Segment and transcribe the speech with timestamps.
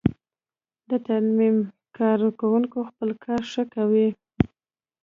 [0.89, 1.57] د ترمیم
[1.97, 4.07] کارکوونکی خپل کار ښه کوي.